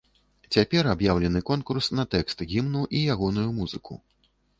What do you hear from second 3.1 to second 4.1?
ягоную музыку.